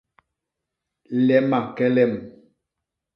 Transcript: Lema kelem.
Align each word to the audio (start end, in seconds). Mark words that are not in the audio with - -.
Lema 1.27 1.59
kelem. 1.75 2.13